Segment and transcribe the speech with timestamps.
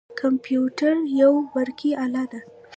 [0.21, 2.39] کمپیوتر یوه برقي اله ده.